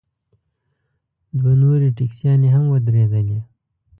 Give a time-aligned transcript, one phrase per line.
[1.39, 3.39] دوه نورې ټیکسیانې هم ودرېدلې.